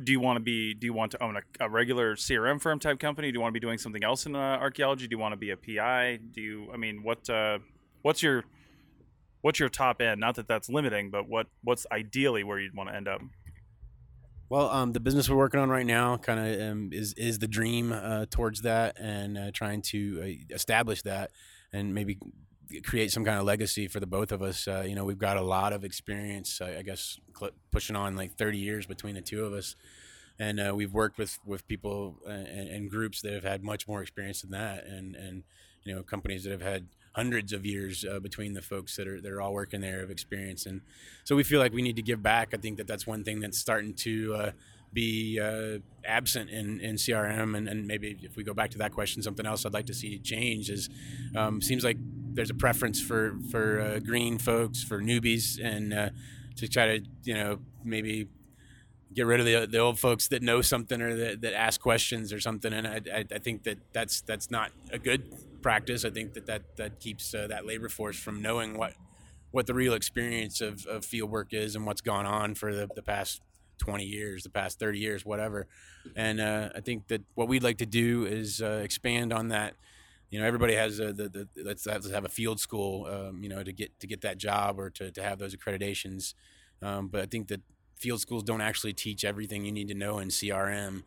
do 0.01 0.11
you 0.11 0.21
want 0.21 0.37
to 0.37 0.43
be? 0.43 0.73
Do 0.73 0.85
you 0.85 0.93
want 0.93 1.11
to 1.11 1.21
own 1.21 1.35
a, 1.35 1.65
a, 1.65 1.69
regular 1.69 2.15
CRM 2.15 2.61
firm 2.61 2.79
type 2.79 2.99
company? 2.99 3.31
Do 3.31 3.37
you 3.37 3.41
want 3.41 3.53
to 3.53 3.59
be 3.59 3.65
doing 3.65 3.79
something 3.79 4.03
else 4.03 4.27
in 4.27 4.35
uh, 4.35 4.39
archaeology? 4.39 5.07
Do 5.07 5.15
you 5.15 5.19
want 5.19 5.33
to 5.33 5.37
be 5.37 5.49
a 5.49 5.57
PI? 5.57 6.19
Do 6.31 6.41
you, 6.41 6.69
I 6.71 6.77
mean, 6.77 7.03
what, 7.03 7.27
what's 8.03 8.21
your 8.21 8.45
what's 9.43 9.59
your 9.59 9.69
top 9.69 10.01
end? 10.01 10.19
Not 10.19 10.35
that 10.35 10.47
that's 10.47 10.69
limiting, 10.69 11.11
but 11.11 11.29
what 11.29 11.47
what's 11.63 11.85
ideally 11.91 12.43
where 12.43 12.59
you'd 12.59 12.75
want 12.75 12.89
to 12.89 12.95
end 12.95 13.07
up? 13.07 13.21
Well, 14.49 14.69
um, 14.69 14.93
the 14.93 14.99
business 14.99 15.29
we're 15.29 15.37
working 15.37 15.59
on 15.59 15.69
right 15.69 15.85
now 15.85 16.17
kind 16.17 16.39
of 16.39 16.71
um, 16.71 16.89
is 16.91 17.13
is 17.13 17.39
the 17.39 17.47
dream 17.47 17.91
uh, 17.91 18.25
towards 18.29 18.61
that, 18.61 18.99
and 18.99 19.37
uh, 19.37 19.51
trying 19.53 19.81
to 19.83 20.21
uh, 20.49 20.53
establish 20.55 21.03
that, 21.03 21.31
and 21.71 21.93
maybe 21.93 22.17
create 22.83 23.11
some 23.11 23.23
kind 23.23 23.37
of 23.37 23.45
legacy 23.45 23.87
for 23.87 23.99
the 23.99 24.07
both 24.07 24.31
of 24.31 24.41
us. 24.41 24.67
Uh, 24.67 24.83
you 24.87 24.95
know, 24.95 25.05
we've 25.05 25.19
got 25.19 25.37
a 25.37 25.41
lot 25.41 25.73
of 25.73 25.83
experience. 25.83 26.61
I 26.61 26.81
guess 26.81 27.19
cl- 27.37 27.51
pushing 27.71 27.95
on 27.95 28.15
like 28.15 28.35
30 28.37 28.57
years 28.57 28.85
between 28.85 29.15
the 29.15 29.21
two 29.21 29.45
of 29.45 29.53
us, 29.53 29.75
and 30.39 30.59
uh, 30.59 30.73
we've 30.75 30.93
worked 30.93 31.17
with 31.17 31.37
with 31.45 31.67
people 31.67 32.19
uh, 32.25 32.31
and, 32.31 32.69
and, 32.69 32.89
groups 32.89 33.21
that 33.21 33.33
have 33.33 33.43
had 33.43 33.63
much 33.63 33.87
more 33.87 34.01
experience 34.01 34.41
than 34.41 34.51
that, 34.51 34.85
and 34.85 35.15
and 35.15 35.43
you 35.83 35.93
know 35.93 36.03
companies 36.03 36.43
that 36.43 36.51
have 36.51 36.61
had 36.61 36.87
hundreds 37.13 37.53
of 37.53 37.65
years 37.65 38.03
uh, 38.05 38.19
between 38.19 38.53
the 38.53 38.61
folks 38.61 38.95
that 38.95 39.07
are 39.07 39.21
that 39.21 39.31
are 39.31 39.41
all 39.41 39.53
working 39.53 39.81
there 39.81 40.01
of 40.01 40.11
experience, 40.11 40.65
and 40.65 40.81
so 41.23 41.35
we 41.35 41.43
feel 41.43 41.59
like 41.59 41.73
we 41.73 41.81
need 41.81 41.95
to 41.95 42.01
give 42.01 42.21
back. 42.21 42.53
I 42.53 42.57
think 42.57 42.77
that 42.77 42.87
that's 42.87 43.07
one 43.07 43.23
thing 43.23 43.39
that's 43.39 43.57
starting 43.57 43.93
to 43.95 44.35
uh, 44.35 44.51
be 44.93 45.39
uh, 45.39 45.79
absent 46.05 46.49
in, 46.49 46.79
in 46.79 46.95
CRM, 46.95 47.57
and, 47.57 47.67
and 47.67 47.87
maybe 47.87 48.17
if 48.21 48.35
we 48.35 48.43
go 48.43 48.53
back 48.53 48.69
to 48.71 48.77
that 48.79 48.93
question, 48.93 49.21
something 49.21 49.45
else 49.45 49.65
I'd 49.65 49.73
like 49.73 49.87
to 49.87 49.93
see 49.93 50.19
change 50.19 50.69
is 50.69 50.89
um, 51.35 51.61
seems 51.61 51.83
like 51.83 51.97
there's 52.33 52.49
a 52.49 52.55
preference 52.55 53.01
for 53.01 53.35
for 53.51 53.81
uh, 53.81 53.99
green 53.99 54.37
folks, 54.37 54.83
for 54.83 55.01
newbies, 55.01 55.59
and 55.63 55.93
uh, 55.93 56.09
to 56.57 56.67
try 56.67 56.97
to 56.97 57.05
you 57.23 57.33
know 57.33 57.59
maybe 57.83 58.27
get 59.13 59.25
rid 59.25 59.39
of 59.39 59.45
the, 59.45 59.67
the 59.67 59.77
old 59.77 59.99
folks 59.99 60.27
that 60.29 60.41
know 60.41 60.61
something 60.61 61.01
or 61.01 61.15
that, 61.15 61.41
that 61.41 61.53
ask 61.53 61.79
questions 61.79 62.33
or 62.33 62.39
something. 62.39 62.73
And 62.73 62.87
I, 62.87 63.01
I, 63.13 63.25
I 63.31 63.37
think 63.39 63.63
that 63.63 63.77
that's 63.93 64.21
that's 64.21 64.49
not 64.49 64.71
a 64.91 64.97
good 64.97 65.23
practice. 65.63 66.05
I 66.05 66.09
think 66.11 66.33
that 66.33 66.45
that, 66.45 66.75
that 66.77 66.99
keeps 66.99 67.33
uh, 67.33 67.47
that 67.47 67.65
labor 67.65 67.89
force 67.89 68.17
from 68.17 68.41
knowing 68.41 68.77
what 68.77 68.93
what 69.51 69.67
the 69.67 69.73
real 69.73 69.93
experience 69.93 70.61
of, 70.61 70.83
of 70.87 71.05
field 71.05 71.29
work 71.29 71.53
is 71.53 71.75
and 71.75 71.85
what's 71.85 72.01
gone 72.01 72.25
on 72.25 72.55
for 72.55 72.73
the, 72.73 72.89
the 72.95 73.03
past 73.03 73.39
20 73.77 74.03
years, 74.03 74.41
the 74.41 74.49
past 74.49 74.79
30 74.79 74.97
years, 74.97 75.23
whatever. 75.23 75.67
And 76.15 76.41
uh, 76.41 76.69
I 76.75 76.79
think 76.79 77.07
that 77.09 77.21
what 77.35 77.47
we'd 77.47 77.61
like 77.61 77.77
to 77.77 77.85
do 77.85 78.25
is 78.25 78.63
uh, 78.63 78.81
expand 78.83 79.31
on 79.31 79.49
that. 79.49 79.75
You 80.31 80.39
know, 80.39 80.47
everybody 80.47 80.73
has 80.73 80.99
a, 80.99 81.13
the, 81.13 81.29
the 81.29 81.47
let's, 81.63 81.85
have 81.85 82.25
a 82.25 82.29
field 82.29 82.59
school, 82.59 83.05
um, 83.05 83.43
you 83.43 83.49
know, 83.49 83.61
to 83.61 83.71
get 83.71 83.99
to 83.99 84.07
get 84.07 84.21
that 84.21 84.39
job 84.39 84.79
or 84.79 84.89
to, 84.89 85.11
to 85.11 85.21
have 85.21 85.37
those 85.37 85.55
accreditations. 85.55 86.33
Um, 86.81 87.07
but 87.07 87.21
I 87.21 87.27
think 87.27 87.49
that 87.49 87.61
field 87.95 88.21
schools 88.21 88.43
don't 88.43 88.61
actually 88.61 88.93
teach 88.93 89.23
everything 89.23 89.63
you 89.63 89.71
need 89.71 89.87
to 89.89 89.93
know 89.93 90.17
in 90.17 90.29
CRM. 90.29 91.03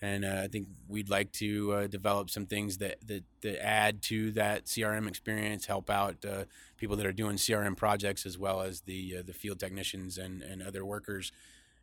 And 0.00 0.24
uh, 0.24 0.42
I 0.44 0.48
think 0.48 0.68
we'd 0.86 1.10
like 1.10 1.32
to 1.32 1.72
uh, 1.72 1.86
develop 1.88 2.30
some 2.30 2.46
things 2.46 2.78
that, 2.78 2.98
that, 3.06 3.24
that 3.40 3.64
add 3.64 4.00
to 4.02 4.30
that 4.32 4.66
CRM 4.66 5.08
experience, 5.08 5.66
help 5.66 5.90
out 5.90 6.24
uh, 6.24 6.44
people 6.76 6.96
that 6.96 7.06
are 7.06 7.12
doing 7.12 7.36
CRM 7.36 7.76
projects 7.76 8.24
as 8.24 8.38
well 8.38 8.60
as 8.60 8.82
the 8.82 9.16
uh, 9.18 9.22
the 9.26 9.32
field 9.32 9.58
technicians 9.58 10.16
and, 10.16 10.42
and 10.42 10.62
other 10.62 10.84
workers 10.84 11.32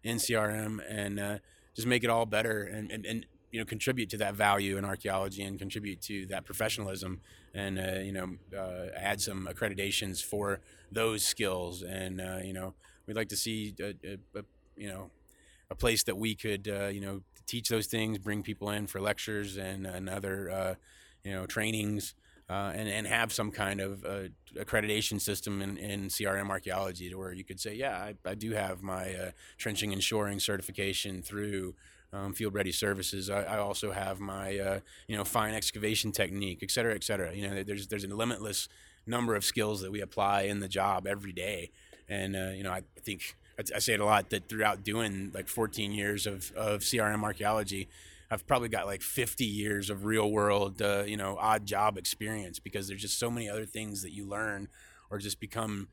in 0.04 0.18
CRM, 0.18 0.80
and 0.90 1.20
uh, 1.20 1.38
just 1.76 1.88
make 1.88 2.04
it 2.04 2.10
all 2.10 2.26
better 2.26 2.64
and, 2.64 2.90
and, 2.90 3.06
and 3.06 3.26
you 3.52 3.60
know 3.60 3.66
contribute 3.66 4.10
to 4.12 4.18
that 4.18 4.34
value 4.34 4.78
in 4.78 4.86
archaeology 4.86 5.44
and 5.44 5.60
contribute 5.60 6.02
to 6.02 6.26
that 6.28 6.46
professionalism 6.46 7.20
and 7.54 7.78
uh, 7.78 8.00
you 8.00 8.14
know 8.14 8.38
add 8.96 9.20
some 9.20 9.48
accreditations 9.52 10.24
for 10.24 10.62
those 10.92 11.24
skills 11.24 11.84
and 11.84 12.22
you 12.46 12.54
know 12.54 12.74
we'd 13.08 13.16
like 13.16 13.30
to 13.30 13.38
see 13.38 13.74
a, 13.80 13.94
a, 14.04 14.40
a 14.40 14.44
you 14.78 14.88
know 14.88 15.10
a 15.70 15.76
place 15.76 16.04
that 16.04 16.18
we 16.18 16.36
could 16.36 16.68
uh, 16.68 16.88
you 16.88 17.02
know 17.02 17.22
teach 17.46 17.70
those 17.70 17.88
things, 17.88 18.18
bring 18.18 18.44
people 18.44 18.70
in 18.70 18.88
for 18.88 19.00
lectures 19.00 19.58
and, 19.58 19.86
and 19.86 20.10
other 20.10 20.50
uh, 20.50 20.76
you 21.24 21.32
know 21.32 21.46
trainings. 21.46 22.16
Uh, 22.48 22.72
and, 22.76 22.88
and 22.88 23.08
have 23.08 23.34
some 23.34 23.50
kind 23.50 23.82
of 23.82 24.06
uh, 24.06 24.28
accreditation 24.56 25.20
system 25.20 25.64
in, 25.64 25.78
in 25.78 26.10
CRM 26.10 26.52
archaeology 26.52 27.10
to 27.10 27.16
where 27.16 27.34
you 27.34 27.44
could 27.44 27.60
say, 27.60 27.74
yeah, 27.74 27.98
I, 27.98 28.14
I 28.24 28.36
do 28.36 28.52
have 28.52 28.84
my 28.84 29.16
uh, 29.16 29.32
trenching 29.58 29.92
and 29.94 30.04
shoring 30.04 30.40
certification 30.40 31.24
through 31.24 31.74
um, 32.14 32.34
field 32.34 32.54
ready 32.54 32.72
services. 32.72 33.32
I, 33.32 33.42
I, 33.46 33.58
also 33.58 33.92
have 33.92 34.20
my 34.20 34.60
uh, 34.60 34.80
you 35.08 35.18
know 35.18 35.24
fine 35.24 35.56
excavation 35.56 36.12
technique, 36.12 36.60
et 36.62 36.70
cetera, 36.70 36.94
et 36.94 37.04
cetera. 37.04 37.34
You 37.34 37.48
know, 37.48 37.64
there's 37.64 37.88
there's 37.88 38.04
a 38.04 38.16
limitless 38.16 38.70
number 39.08 39.34
of 39.34 39.44
skills 39.44 39.82
that 39.82 39.92
we 39.92 40.02
apply 40.02 40.44
in 40.44 40.60
the 40.60 40.68
job 40.68 41.08
every 41.08 41.34
day, 41.34 41.72
and 42.08 42.36
you 42.56 42.62
know 42.62 42.72
I 42.72 42.84
think 43.02 43.36
I, 43.58 43.80
say 43.80 43.94
it 43.94 44.00
a 44.00 44.06
lot 44.06 44.30
that 44.32 44.50
throughout 44.50 44.84
doing 44.84 45.32
like 45.34 45.48
14 45.48 45.92
years 45.92 46.28
of, 46.28 46.52
of 46.56 46.82
CRM 46.82 47.24
archaeology, 47.24 47.88
I've 48.30 48.46
probably 48.48 48.70
got 48.70 48.86
like 48.86 49.02
50 49.02 49.46
years 49.46 49.90
of 49.90 50.06
real 50.06 50.32
world, 50.32 50.82
uh, 50.82 51.04
you 51.06 51.18
know, 51.18 51.38
odd 51.40 51.66
job 51.66 51.98
experience 51.98 52.60
because 52.60 52.88
there's 52.88 53.02
just 53.02 53.20
so 53.20 53.30
many 53.30 53.50
other 53.50 53.66
things 53.66 54.02
that 54.02 54.12
you 54.12 54.26
learn 54.26 54.68
or 55.10 55.20
just 55.20 55.40
become 55.40 55.88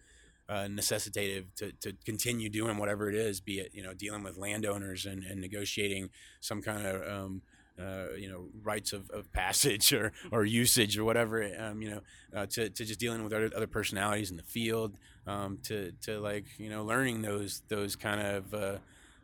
uh, 0.48 0.66
necessitated 0.68 1.54
to, 1.56 1.72
to 1.72 1.92
continue 2.04 2.48
doing 2.48 2.78
whatever 2.78 3.08
it 3.08 3.14
is, 3.14 3.40
be 3.40 3.60
it, 3.60 3.70
you 3.72 3.82
know, 3.82 3.94
dealing 3.94 4.22
with 4.22 4.36
landowners 4.36 5.06
and, 5.06 5.22
and 5.24 5.40
negotiating 5.40 6.10
some 6.40 6.60
kind 6.62 6.86
of, 6.86 7.08
um, 7.08 7.42
uh, 7.78 8.14
you 8.18 8.28
know, 8.28 8.46
rights 8.62 8.92
of, 8.92 9.08
of 9.10 9.32
passage 9.32 9.92
or, 9.92 10.12
or 10.30 10.44
usage 10.44 10.98
or 10.98 11.04
whatever, 11.04 11.48
um, 11.58 11.80
you 11.80 11.90
know, 11.90 12.00
uh, 12.34 12.46
to, 12.46 12.68
to 12.70 12.84
just 12.84 13.00
dealing 13.00 13.22
with 13.22 13.32
other, 13.32 13.50
other 13.54 13.66
personalities 13.66 14.30
in 14.30 14.36
the 14.36 14.42
field, 14.42 14.96
um, 15.26 15.58
to, 15.64 15.92
to 16.02 16.20
like, 16.20 16.44
you 16.58 16.68
know, 16.68 16.84
learning 16.84 17.22
those, 17.22 17.62
those 17.68 17.96
kind 17.96 18.20
of 18.20 18.54
uh, 18.54 18.78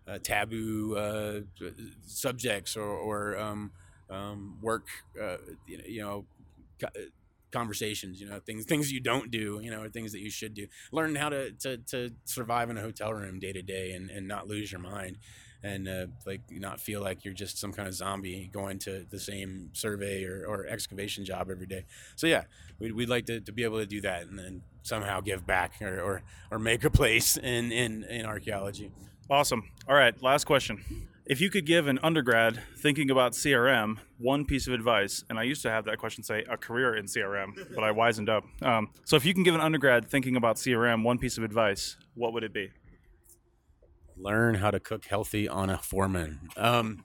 uh 0.07 0.19
taboo 0.23 0.97
uh, 0.97 1.41
subjects 2.07 2.77
or, 2.77 2.89
or 2.89 3.39
um, 3.39 3.71
um, 4.11 4.59
work, 4.63 4.87
you 5.67 6.03
know, 6.03 6.25
conversations 7.51 8.21
you 8.21 8.29
know 8.29 8.39
things 8.41 8.67
things 8.67 8.93
you 8.93 9.01
don't 9.01 9.31
do 9.31 9.59
you 9.63 9.71
know 9.71 9.81
or 9.81 9.89
things 9.89 10.13
that 10.13 10.21
you 10.21 10.29
should 10.29 10.53
do 10.53 10.67
learn 10.93 11.15
how 11.15 11.31
to 11.31 11.51
to, 11.53 11.79
to 11.79 12.11
survive 12.27 12.69
in 12.69 12.77
a 12.77 12.81
hotel 12.83 13.13
room 13.15 13.39
day 13.39 13.55
to 13.55 13.63
day 13.63 13.93
and 13.93 14.11
and 14.11 14.29
not 14.29 14.47
lose 14.47 14.71
your 14.71 14.81
mind 14.83 15.17
and 15.63 15.89
uh, 15.89 16.07
like 16.25 16.41
not 16.51 16.81
feel 16.81 17.01
like 17.01 17.25
you're 17.25 17.35
just 17.35 17.59
some 17.59 17.73
kind 17.73 17.89
of 17.89 17.95
zombie 17.95 18.49
going 18.53 18.79
to 18.79 19.05
the 19.11 19.19
same 19.19 19.71
survey 19.73 20.25
or, 20.25 20.45
or 20.47 20.67
excavation 20.67 21.25
job 21.25 21.51
every 21.51 21.67
day. 21.67 21.85
So 22.17 22.27
yeah, 22.27 22.45
we'd, 22.79 22.93
we'd 22.93 23.09
like 23.09 23.27
to, 23.27 23.41
to 23.41 23.53
be 23.53 23.65
able 23.65 23.79
to 23.79 23.87
do 23.87 24.01
that 24.03 24.27
and 24.27 24.39
then 24.39 24.63
somehow 24.89 25.21
give 25.21 25.47
back 25.47 25.81
or, 25.81 26.01
or, 26.01 26.23
or 26.51 26.59
make 26.59 26.85
a 26.85 26.91
place 26.91 27.37
in, 27.37 27.71
in, 27.71 28.05
in 28.05 28.27
archaeology. 28.27 28.91
Awesome. 29.31 29.71
All 29.87 29.95
right, 29.95 30.21
last 30.23 30.45
question. 30.45 30.83
If 31.27 31.43
you 31.43 31.51
could 31.51 31.67
give 31.67 31.87
an 31.87 31.99
undergrad 32.03 32.63
thinking 32.79 33.11
about 33.11 33.33
CRM 33.33 33.99
one 34.19 34.47
piece 34.47 34.67
of 34.67 34.73
advice, 34.73 35.25
and 35.29 35.39
I 35.39 35.43
used 35.43 35.61
to 35.63 35.71
have 35.71 35.85
that 35.85 35.99
question 35.99 36.25
say 36.25 36.45
a 36.49 36.57
career 36.57 36.97
in 36.97 37.05
CRM, 37.05 37.75
but 37.75 37.85
I 37.85 37.93
wisened 37.93 38.31
up. 38.31 38.45
Um, 38.63 38.89
so 39.05 39.17
if 39.17 39.27
you 39.27 39.35
can 39.35 39.43
give 39.43 39.55
an 39.55 39.61
undergrad 39.61 40.09
thinking 40.09 40.37
about 40.37 40.57
CRM 40.57 41.05
one 41.05 41.19
piece 41.19 41.37
of 41.37 41.45
advice, 41.45 41.99
what 42.15 42.33
would 42.33 42.45
it 42.45 42.55
be? 42.55 42.71
learn 44.21 44.57
how 44.57 44.71
to 44.71 44.81
cook 44.81 45.07
healthy 45.07 45.49
on 45.49 45.71
a 45.71 45.79
foreman. 45.79 46.41
Um, 46.57 47.05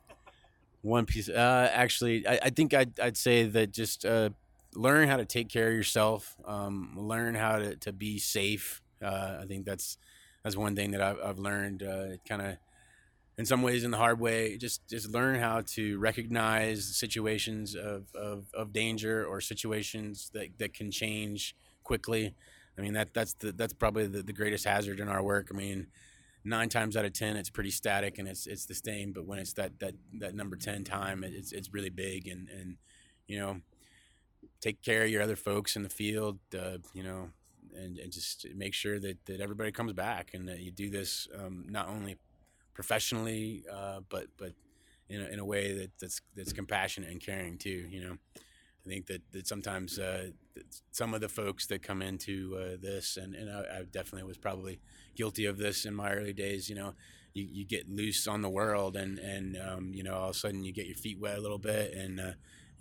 one 0.81 1.05
piece, 1.05 1.29
uh, 1.29 1.69
actually, 1.71 2.27
I, 2.27 2.39
I, 2.43 2.49
think 2.49 2.73
I'd, 2.73 2.99
I'd 2.99 3.17
say 3.17 3.45
that 3.45 3.71
just 3.71 4.05
uh, 4.05 4.29
learn 4.75 5.07
how 5.07 5.17
to 5.17 5.25
take 5.25 5.49
care 5.49 5.67
of 5.67 5.73
yourself. 5.73 6.35
Um, 6.45 6.93
learn 6.95 7.35
how 7.35 7.59
to, 7.59 7.75
to 7.77 7.93
be 7.93 8.19
safe. 8.19 8.81
Uh, 9.03 9.39
I 9.41 9.45
think 9.45 9.65
that's 9.65 9.97
that's 10.43 10.57
one 10.57 10.75
thing 10.75 10.91
that 10.91 11.01
I've, 11.01 11.17
I've 11.23 11.39
learned. 11.39 11.83
Uh, 11.83 12.17
kind 12.27 12.41
of, 12.41 12.57
in 13.37 13.45
some 13.45 13.61
ways, 13.61 13.83
in 13.83 13.91
the 13.91 13.97
hard 13.97 14.19
way. 14.19 14.57
Just 14.57 14.87
just 14.89 15.09
learn 15.09 15.39
how 15.39 15.61
to 15.73 15.97
recognize 15.99 16.95
situations 16.95 17.75
of, 17.75 18.13
of, 18.15 18.45
of 18.53 18.73
danger 18.73 19.25
or 19.25 19.41
situations 19.41 20.29
that, 20.33 20.57
that 20.59 20.73
can 20.73 20.91
change 20.91 21.55
quickly. 21.83 22.35
I 22.77 22.81
mean 22.81 22.93
that 22.93 23.13
that's 23.13 23.33
the 23.35 23.51
that's 23.51 23.73
probably 23.73 24.07
the, 24.07 24.23
the 24.23 24.33
greatest 24.33 24.65
hazard 24.65 24.99
in 24.99 25.07
our 25.07 25.23
work. 25.23 25.49
I 25.51 25.57
mean 25.57 25.87
nine 26.43 26.69
times 26.69 26.97
out 26.97 27.05
of 27.05 27.13
ten 27.13 27.37
it's 27.37 27.49
pretty 27.49 27.69
static 27.69 28.17
and 28.17 28.27
it's 28.27 28.47
it's 28.47 28.65
the 28.65 28.75
same 28.75 29.13
but 29.13 29.25
when 29.25 29.39
it's 29.39 29.53
that 29.53 29.79
that 29.79 29.93
that 30.19 30.35
number 30.35 30.57
10 30.57 30.83
time 30.83 31.23
it's 31.23 31.53
it's 31.53 31.73
really 31.73 31.89
big 31.89 32.27
and 32.27 32.49
and 32.49 32.75
you 33.27 33.39
know 33.39 33.61
take 34.63 34.81
care 34.81 35.03
of 35.03 35.09
your 35.09 35.21
other 35.21 35.35
folks 35.35 35.75
in 35.75 35.83
the 35.83 35.89
field 35.89 36.39
uh, 36.57 36.77
you 36.93 37.03
know 37.03 37.29
and, 37.75 37.97
and 37.97 38.11
just 38.11 38.45
make 38.55 38.73
sure 38.73 38.99
that 38.99 39.17
that 39.25 39.41
everybody 39.41 39.71
comes 39.71 39.91
back 39.93 40.31
and 40.33 40.47
that 40.47 40.59
you 40.59 40.71
do 40.71 40.89
this 40.89 41.27
um, 41.37 41.65
not 41.69 41.89
only 41.89 42.15
professionally 42.73 43.63
uh, 43.71 43.99
but 44.07 44.27
but 44.37 44.53
in 45.09 45.21
a, 45.21 45.25
in 45.25 45.39
a 45.39 45.45
way 45.45 45.73
that 45.73 45.91
that's 45.99 46.21
that's 46.35 46.53
compassionate 46.53 47.09
and 47.11 47.19
caring 47.19 47.57
too 47.57 47.87
you 47.89 48.01
know? 48.01 48.17
I 48.85 48.89
think 48.89 49.05
that, 49.07 49.21
that 49.31 49.47
sometimes 49.47 49.97
uh, 49.97 50.29
some 50.91 51.13
of 51.13 51.21
the 51.21 51.29
folks 51.29 51.67
that 51.67 51.81
come 51.81 52.01
into 52.01 52.57
uh, 52.59 52.77
this, 52.81 53.17
and, 53.17 53.33
and 53.33 53.49
I, 53.49 53.79
I, 53.79 53.83
definitely 53.83 54.27
was 54.27 54.37
probably 54.37 54.79
guilty 55.15 55.45
of 55.45 55.57
this 55.57 55.85
in 55.85 55.93
my 55.95 56.11
early 56.11 56.33
days, 56.33 56.67
you 56.67 56.75
know, 56.75 56.93
you, 57.33 57.47
you 57.49 57.65
get 57.65 57.89
loose 57.89 58.27
on 58.27 58.41
the 58.41 58.49
world 58.49 58.97
and, 58.97 59.19
and 59.19 59.57
um, 59.57 59.91
you 59.93 60.03
know, 60.03 60.15
all 60.15 60.29
of 60.29 60.35
a 60.35 60.37
sudden 60.37 60.63
you 60.63 60.73
get 60.73 60.85
your 60.85 60.97
feet 60.97 61.17
wet 61.19 61.37
a 61.37 61.41
little 61.41 61.57
bit 61.57 61.93
and 61.93 62.19
uh, 62.19 62.31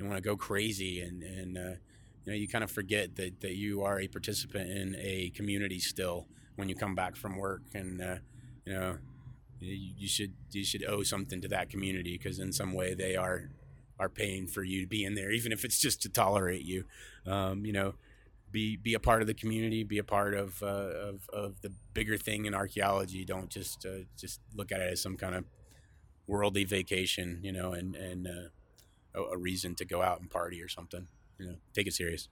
you 0.03 0.09
want 0.11 0.23
to 0.23 0.29
go 0.29 0.37
crazy. 0.37 1.01
And, 1.01 1.23
and 1.23 1.59
uh, 1.59 1.77
you 2.25 2.33
know, 2.33 2.35
you 2.35 2.49
kind 2.49 2.65
of 2.65 2.71
forget 2.71 3.17
that, 3.17 3.41
that 3.41 3.57
you 3.57 3.83
are 3.83 4.01
a 4.01 4.09
participant 4.09 4.71
in 4.71 4.97
a 4.99 5.31
community 5.31 5.79
still 5.79 6.27
when 6.57 6.69
you 6.69 6.75
come 6.75 6.95
back 6.95 7.17
from 7.17 7.37
work. 7.37 7.63
And, 7.75 8.01
uh, 8.01 8.17
you 8.65 8.73
know, 8.73 8.99
you, 9.63 9.93
you 9.97 10.09
should 10.09 10.35
you 10.51 10.65
should 10.65 10.85
owe 10.85 11.03
something 11.03 11.41
to 11.41 11.49
that 11.49 11.71
community 11.71 12.19
because 12.19 12.39
in 12.39 12.53
some 12.53 12.73
way 12.75 12.95
they 12.95 13.17
are 13.17 13.51
are 13.99 14.09
paying 14.09 14.47
for 14.47 14.65
you 14.65 14.81
to 14.81 14.87
be 14.87 15.05
in 15.05 15.15
there, 15.15 15.31
even 15.31 15.53
if 15.53 15.65
it's 15.65 15.79
just 15.79 16.03
to 16.03 16.09
tolerate 16.09 16.63
you. 16.63 16.85
Um, 17.27 17.65
you 17.65 17.73
know, 17.73 17.95
be 18.51 18.77
be 18.77 18.95
a 18.95 19.01
part 19.01 19.21
of 19.21 19.29
the 19.29 19.35
community, 19.35 19.85
be 19.85 19.99
a 19.99 20.05
part 20.05 20.35
of 20.35 20.63
uh, 20.63 20.67
of, 20.67 21.29
of 21.33 21.61
the 21.63 21.73
bigger 21.95 22.19
thing 22.19 22.47
in 22.47 22.55
archaeology. 22.55 23.25
Don't 23.25 23.49
just 23.49 23.87
uh, 23.87 24.05
just 24.19 24.41
look 24.55 24.73
at 24.73 24.81
it 24.81 24.93
as 24.93 25.01
some 25.01 25.17
kind 25.17 25.35
of 25.35 25.45
worldly 26.27 26.65
vacation, 26.65 27.41
you 27.43 27.53
know, 27.53 27.73
and 27.73 27.95
and 27.95 28.27
uh, 28.27 28.49
a, 29.15 29.21
a 29.21 29.37
reason 29.37 29.75
to 29.77 29.85
go 29.85 30.03
out 30.03 30.21
and 30.21 30.31
party 30.31 30.63
or 30.63 30.69
something. 30.69 31.09
You 31.39 31.47
know, 31.47 31.55
take 31.75 31.87
it 31.87 31.95
serious. 31.95 32.29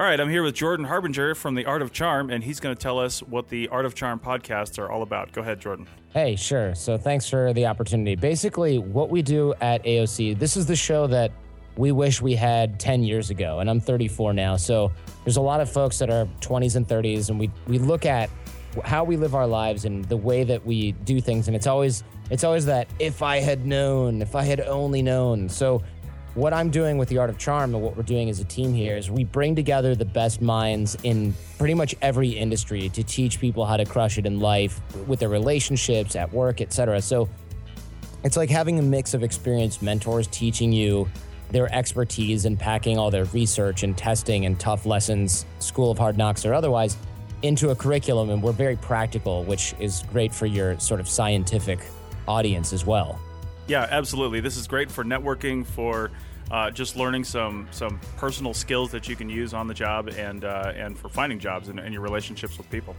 All 0.00 0.06
right, 0.06 0.18
I'm 0.18 0.30
here 0.30 0.42
with 0.42 0.54
Jordan 0.54 0.86
Harbinger 0.86 1.34
from 1.34 1.54
The 1.54 1.66
Art 1.66 1.82
of 1.82 1.92
Charm, 1.92 2.30
and 2.30 2.42
he's 2.42 2.58
going 2.58 2.74
to 2.74 2.80
tell 2.80 2.98
us 2.98 3.20
what 3.20 3.50
the 3.50 3.68
Art 3.68 3.84
of 3.84 3.94
Charm 3.94 4.18
podcasts 4.18 4.78
are 4.78 4.90
all 4.90 5.02
about. 5.02 5.32
Go 5.32 5.42
ahead, 5.42 5.60
Jordan. 5.60 5.86
Hey, 6.14 6.36
sure. 6.36 6.74
So 6.74 6.96
thanks 6.96 7.28
for 7.28 7.52
the 7.52 7.66
opportunity. 7.66 8.14
Basically, 8.14 8.78
what 8.78 9.10
we 9.10 9.20
do 9.20 9.52
at 9.60 9.84
AOC, 9.84 10.38
this 10.38 10.56
is 10.56 10.64
the 10.64 10.74
show 10.74 11.06
that 11.08 11.32
we 11.76 11.92
wish 11.92 12.22
we 12.22 12.34
had 12.34 12.80
10 12.80 13.02
years 13.02 13.28
ago, 13.28 13.58
and 13.58 13.68
I'm 13.68 13.78
34 13.78 14.32
now. 14.32 14.56
So 14.56 14.90
there's 15.24 15.36
a 15.36 15.42
lot 15.42 15.60
of 15.60 15.70
folks 15.70 15.98
that 15.98 16.08
are 16.08 16.26
20s 16.40 16.76
and 16.76 16.88
30s, 16.88 17.28
and 17.28 17.38
we, 17.38 17.50
we 17.66 17.78
look 17.78 18.06
at 18.06 18.30
how 18.82 19.04
we 19.04 19.18
live 19.18 19.34
our 19.34 19.46
lives 19.46 19.84
and 19.84 20.04
the 20.06 20.16
way 20.16 20.44
that 20.44 20.64
we 20.64 20.92
do 20.92 21.20
things, 21.20 21.46
and 21.46 21.54
it's 21.54 21.66
always 21.66 22.04
it's 22.30 22.44
always 22.44 22.66
that 22.66 22.88
if 22.98 23.22
I 23.22 23.38
had 23.38 23.66
known, 23.66 24.22
if 24.22 24.34
I 24.34 24.44
had 24.44 24.60
only 24.60 25.02
known. 25.02 25.48
So 25.48 25.82
what 26.34 26.52
I'm 26.52 26.70
doing 26.70 26.96
with 26.96 27.08
the 27.08 27.18
Art 27.18 27.28
of 27.28 27.38
Charm 27.38 27.74
and 27.74 27.82
what 27.82 27.96
we're 27.96 28.04
doing 28.04 28.30
as 28.30 28.38
a 28.38 28.44
team 28.44 28.72
here 28.72 28.96
is 28.96 29.10
we 29.10 29.24
bring 29.24 29.56
together 29.56 29.96
the 29.96 30.04
best 30.04 30.40
minds 30.40 30.96
in 31.02 31.34
pretty 31.58 31.74
much 31.74 31.94
every 32.02 32.28
industry 32.28 32.88
to 32.90 33.02
teach 33.02 33.40
people 33.40 33.66
how 33.66 33.76
to 33.76 33.84
crush 33.84 34.16
it 34.16 34.26
in 34.26 34.38
life 34.38 34.80
with 35.08 35.18
their 35.18 35.28
relationships, 35.28 36.14
at 36.14 36.32
work, 36.32 36.60
etc. 36.60 37.02
So 37.02 37.28
it's 38.22 38.36
like 38.36 38.48
having 38.48 38.78
a 38.78 38.82
mix 38.82 39.12
of 39.12 39.24
experienced 39.24 39.82
mentors 39.82 40.28
teaching 40.28 40.72
you 40.72 41.08
their 41.50 41.72
expertise 41.74 42.44
and 42.44 42.56
packing 42.56 42.96
all 42.96 43.10
their 43.10 43.24
research 43.26 43.82
and 43.82 43.98
testing 43.98 44.46
and 44.46 44.58
tough 44.60 44.86
lessons, 44.86 45.46
school 45.58 45.90
of 45.90 45.98
hard 45.98 46.16
knocks 46.16 46.46
or 46.46 46.54
otherwise, 46.54 46.96
into 47.42 47.70
a 47.70 47.74
curriculum. 47.74 48.30
And 48.30 48.40
we're 48.40 48.52
very 48.52 48.76
practical, 48.76 49.42
which 49.42 49.74
is 49.80 50.04
great 50.12 50.32
for 50.32 50.46
your 50.46 50.78
sort 50.78 51.00
of 51.00 51.08
scientific 51.08 51.80
audience 52.30 52.72
as 52.72 52.86
well. 52.86 53.18
Yeah, 53.66 53.86
absolutely. 53.90 54.40
This 54.40 54.56
is 54.56 54.66
great 54.66 54.90
for 54.90 55.04
networking, 55.04 55.66
for 55.66 56.10
uh, 56.50 56.70
just 56.70 56.96
learning 56.96 57.24
some 57.24 57.68
some 57.70 58.00
personal 58.16 58.54
skills 58.54 58.90
that 58.90 59.08
you 59.08 59.16
can 59.16 59.28
use 59.28 59.54
on 59.54 59.66
the 59.66 59.74
job, 59.74 60.08
and 60.08 60.44
uh, 60.44 60.72
and 60.74 60.98
for 60.98 61.08
finding 61.08 61.38
jobs 61.38 61.68
and, 61.68 61.78
and, 61.78 61.92
your 61.92 62.02
relationships 62.02 62.58
with 62.58 62.68
people. 62.70 62.96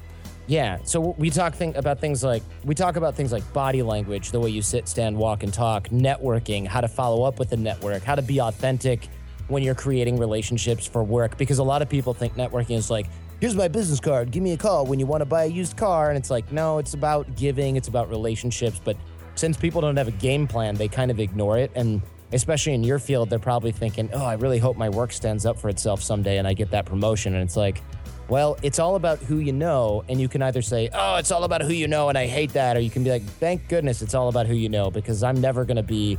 Yeah. 0.48 0.80
So 0.84 1.16
we 1.18 1.30
talk 1.30 1.54
think 1.54 1.76
about 1.76 2.00
things 2.00 2.24
like 2.24 2.44
we 2.64 2.76
talk 2.76 2.96
about 2.96 3.16
things 3.16 3.32
like 3.32 3.44
body 3.54 3.84
language, 3.84 4.32
the 4.32 4.40
way 4.40 4.50
you 4.50 4.62
sit, 4.62 4.88
stand, 4.88 5.18
walk, 5.18 5.44
and 5.44 5.54
talk, 5.54 5.90
networking, 5.90 6.66
how 6.66 6.82
to 6.82 6.88
follow 6.88 7.24
up 7.24 7.40
with 7.40 7.50
the 7.50 7.58
network, 7.58 8.04
how 8.04 8.16
to 8.16 8.22
be 8.22 8.40
authentic 8.40 9.08
when 9.48 9.64
you're 9.64 9.76
creating 9.76 10.18
relationships 10.18 10.88
for 10.88 11.04
work. 11.04 11.38
Because 11.38 11.60
a 11.60 11.64
lot 11.64 11.82
of 11.82 11.90
people 11.90 12.14
think 12.14 12.36
networking 12.36 12.78
is 12.78 12.90
like, 12.90 13.08
here's 13.42 13.56
my 13.56 13.68
business 13.68 14.00
card, 14.00 14.32
give 14.32 14.42
me 14.42 14.54
a 14.54 14.58
call 14.58 14.86
when 14.86 15.00
you 15.00 15.06
want 15.06 15.22
to 15.22 15.26
buy 15.26 15.44
a 15.44 15.48
used 15.48 15.76
car, 15.76 16.10
and 16.10 16.18
it's 16.18 16.30
like, 16.30 16.50
no, 16.52 16.78
it's 16.78 16.94
about 16.94 17.36
giving, 17.36 17.76
it's 17.76 17.90
about 17.90 18.10
relationships, 18.10 18.80
but 18.84 18.96
since 19.36 19.58
people 19.58 19.82
don't 19.82 19.98
have 19.98 20.08
a 20.08 20.12
game 20.12 20.48
plan, 20.48 20.76
they 20.76 20.88
kind 20.88 21.12
of 21.12 21.20
ignore 21.20 21.58
it. 21.58 21.72
And 21.76 22.02
especially 22.32 22.74
in 22.74 22.84
your 22.84 23.00
field, 23.00 23.30
they're 23.30 23.40
probably 23.40 23.72
thinking, 23.72 24.10
oh, 24.14 24.26
I 24.26 24.34
really 24.34 24.60
hope 24.60 24.78
my 24.78 24.90
work 24.90 25.12
stands 25.12 25.46
up 25.46 25.60
for 25.60 25.70
itself 25.70 26.02
someday 26.02 26.38
and 26.38 26.48
I 26.48 26.54
get 26.54 26.72
that 26.72 26.86
promotion. 26.86 27.34
And 27.34 27.44
it's 27.44 27.58
like, 27.58 27.82
well, 28.30 28.58
it's 28.62 28.80
all 28.80 28.96
about 28.96 29.20
who 29.20 29.40
you 29.40 29.52
know. 29.52 30.04
And 30.08 30.22
you 30.22 30.30
can 30.30 30.42
either 30.42 30.62
say, 30.62 30.90
oh, 30.94 31.18
it's 31.18 31.32
all 31.32 31.44
about 31.44 31.62
who 31.62 31.74
you 31.74 31.88
know 31.88 32.10
and 32.10 32.18
I 32.18 32.28
hate 32.28 32.54
that. 32.54 32.78
Or 32.78 32.80
you 32.80 32.90
can 32.90 33.04
be 33.04 33.10
like, 33.10 33.24
thank 33.24 33.68
goodness 33.68 34.02
it's 34.02 34.14
all 34.14 34.30
about 34.30 34.48
who 34.48 34.56
you 34.56 34.70
know 34.70 34.90
because 34.90 35.24
I'm 35.24 35.42
never 35.42 35.66
going 35.66 35.78
to 35.78 35.84
be 35.84 36.18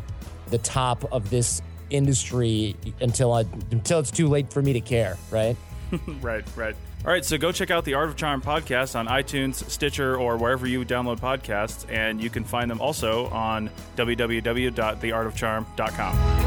the 0.48 0.58
top 0.58 1.10
of 1.12 1.30
this 1.30 1.62
industry 1.90 2.76
until 3.00 3.32
I 3.32 3.44
until 3.70 3.98
it's 3.98 4.10
too 4.10 4.28
late 4.28 4.52
for 4.52 4.62
me 4.62 4.72
to 4.72 4.80
care, 4.80 5.16
right? 5.30 5.56
right, 6.20 6.44
right. 6.56 6.76
All 7.04 7.12
right, 7.12 7.24
so 7.24 7.36
go 7.36 7.50
check 7.50 7.72
out 7.72 7.84
the 7.84 7.94
Art 7.94 8.10
of 8.10 8.16
Charm 8.16 8.40
podcast 8.40 8.94
on 8.94 9.08
iTunes, 9.08 9.68
Stitcher, 9.68 10.16
or 10.16 10.36
wherever 10.36 10.68
you 10.68 10.84
download 10.84 11.18
podcasts, 11.18 11.84
and 11.90 12.22
you 12.22 12.30
can 12.30 12.44
find 12.44 12.70
them 12.70 12.80
also 12.80 13.26
on 13.30 13.70
www.theartofcharm.com. 13.96 16.41